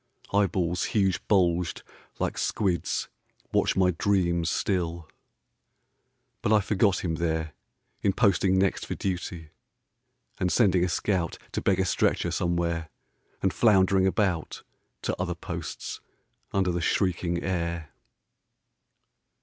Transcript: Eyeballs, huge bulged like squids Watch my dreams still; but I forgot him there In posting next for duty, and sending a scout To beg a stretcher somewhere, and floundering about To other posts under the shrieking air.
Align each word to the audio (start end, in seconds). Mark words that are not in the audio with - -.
Eyeballs, 0.33 0.85
huge 0.97 1.21
bulged 1.27 1.83
like 2.17 2.35
squids 2.35 3.07
Watch 3.51 3.75
my 3.75 3.91
dreams 3.91 4.49
still; 4.49 5.07
but 6.41 6.51
I 6.51 6.59
forgot 6.59 7.03
him 7.05 7.17
there 7.17 7.53
In 8.01 8.11
posting 8.11 8.57
next 8.57 8.87
for 8.87 8.95
duty, 8.95 9.51
and 10.39 10.51
sending 10.51 10.83
a 10.83 10.89
scout 10.89 11.37
To 11.51 11.61
beg 11.61 11.79
a 11.79 11.85
stretcher 11.85 12.31
somewhere, 12.31 12.89
and 13.43 13.53
floundering 13.53 14.07
about 14.07 14.63
To 15.03 15.15
other 15.21 15.35
posts 15.35 16.01
under 16.51 16.71
the 16.71 16.81
shrieking 16.81 17.43
air. 17.43 17.91